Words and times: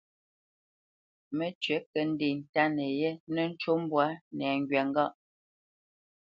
Mə́cywǐ 1.37 1.75
kə̂ 1.91 2.01
ndê 2.11 2.29
ntánə 2.39 2.85
yé 2.99 3.09
nə́ 3.33 3.45
ncú 3.51 3.71
mbwǎ 3.81 4.05
nɛŋgywa 4.37 4.81
ŋgâʼ. 4.89 5.11